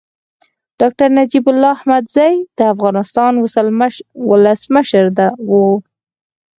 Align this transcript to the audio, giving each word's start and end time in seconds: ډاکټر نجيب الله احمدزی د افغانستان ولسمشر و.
ډاکټر 0.79 1.07
نجيب 1.17 1.45
الله 1.51 1.69
احمدزی 1.77 2.33
د 2.57 2.59
افغانستان 2.73 3.33
ولسمشر 4.29 5.03
و. 5.49 5.51